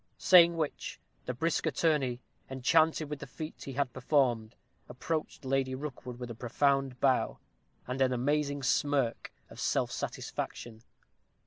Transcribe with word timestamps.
Saying 0.17 0.57
which, 0.57 0.99
the 1.27 1.33
brisk 1.35 1.67
attorney, 1.67 2.21
enchanted 2.49 3.07
with 3.07 3.19
the 3.19 3.27
feat 3.27 3.65
he 3.65 3.73
had 3.73 3.93
performed, 3.93 4.55
approached 4.89 5.45
Lady 5.45 5.75
Rookwood 5.75 6.17
with 6.17 6.31
a 6.31 6.33
profound 6.33 6.99
bow, 6.99 7.37
and 7.85 8.01
an 8.01 8.11
amazing 8.11 8.63
smirk 8.63 9.31
of 9.51 9.59
self 9.59 9.91
satisfaction. 9.91 10.81